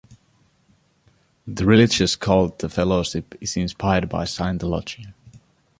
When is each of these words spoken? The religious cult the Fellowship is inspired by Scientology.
The 1.45 1.63
religious 1.63 2.15
cult 2.15 2.57
the 2.57 2.69
Fellowship 2.69 3.35
is 3.39 3.55
inspired 3.55 4.09
by 4.09 4.23
Scientology. 4.23 5.13